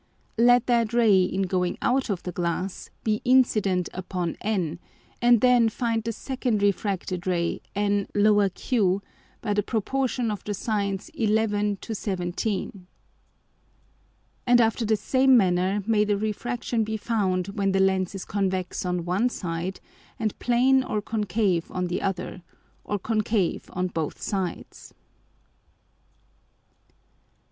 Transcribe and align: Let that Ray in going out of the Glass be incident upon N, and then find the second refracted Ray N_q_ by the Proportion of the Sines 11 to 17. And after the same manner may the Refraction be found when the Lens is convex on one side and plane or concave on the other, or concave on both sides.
Let 0.39 0.65
that 0.65 0.93
Ray 0.93 1.21
in 1.21 1.43
going 1.43 1.77
out 1.79 2.09
of 2.09 2.23
the 2.23 2.31
Glass 2.31 2.89
be 3.03 3.21
incident 3.23 3.87
upon 3.93 4.35
N, 4.41 4.79
and 5.21 5.41
then 5.41 5.69
find 5.69 6.03
the 6.03 6.11
second 6.11 6.63
refracted 6.63 7.27
Ray 7.27 7.61
N_q_ 7.75 9.01
by 9.41 9.53
the 9.53 9.61
Proportion 9.61 10.31
of 10.31 10.43
the 10.43 10.55
Sines 10.55 11.09
11 11.09 11.77
to 11.81 11.93
17. 11.93 12.87
And 14.47 14.59
after 14.59 14.85
the 14.85 14.95
same 14.95 15.37
manner 15.37 15.83
may 15.85 16.03
the 16.03 16.17
Refraction 16.17 16.83
be 16.83 16.97
found 16.97 17.49
when 17.49 17.71
the 17.71 17.79
Lens 17.79 18.15
is 18.15 18.25
convex 18.25 18.83
on 18.83 19.05
one 19.05 19.29
side 19.29 19.79
and 20.17 20.39
plane 20.39 20.83
or 20.83 21.03
concave 21.03 21.69
on 21.71 21.85
the 21.85 22.01
other, 22.01 22.41
or 22.83 22.97
concave 22.97 23.69
on 23.71 23.85
both 23.85 24.19
sides. 24.19 24.95